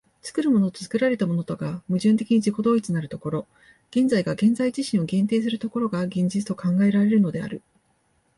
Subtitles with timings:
[0.23, 3.45] 作るものと作られたものとが矛盾的に自己同一なる所、
[3.91, 7.61] 現在が現在自身を限定する所が、現実と考えられるのである。